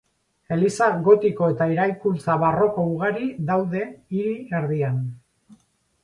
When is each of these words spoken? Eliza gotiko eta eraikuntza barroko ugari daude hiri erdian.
Eliza 0.53 0.85
gotiko 1.07 1.49
eta 1.55 1.67
eraikuntza 1.73 2.37
barroko 2.43 2.85
ugari 2.93 3.27
daude 3.51 3.83
hiri 4.17 4.33
erdian. 4.61 4.97